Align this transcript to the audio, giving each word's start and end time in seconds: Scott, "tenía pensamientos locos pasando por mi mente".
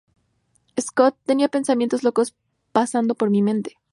Scott, 0.79 1.15
"tenía 1.27 1.47
pensamientos 1.47 2.01
locos 2.03 2.33
pasando 2.71 3.13
por 3.13 3.29
mi 3.29 3.43
mente". 3.43 3.77